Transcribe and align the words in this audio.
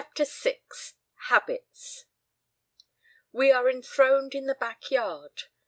Tr. 0.15 0.23
VI 0.25 0.59
Habits 1.29 2.05
WE 3.31 3.51
are 3.51 3.69
enthroned 3.69 4.33
in 4.33 4.47
the 4.47 4.55
back 4.55 4.89
yard. 4.89 5.43